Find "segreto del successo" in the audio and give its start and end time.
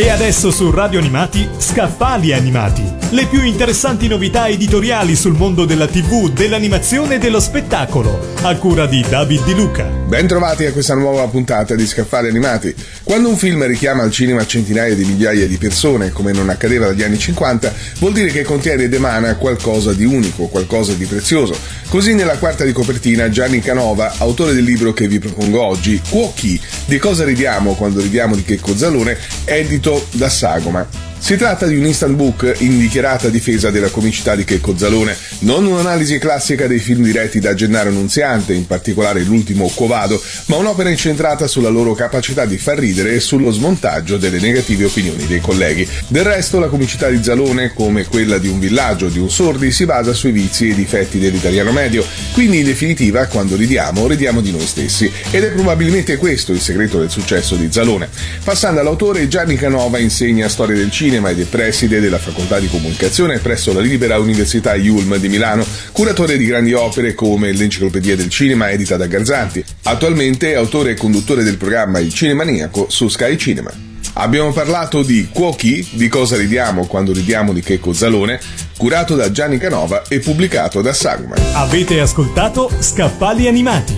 56.60-57.54